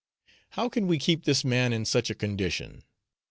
How 0.57 0.67
can 0.67 0.87
we 0.87 0.97
keep 0.97 1.25
this 1.25 1.45
man 1.45 1.71
in 1.71 1.85
such 1.85 2.09
a 2.09 2.15
condition? 2.15 2.81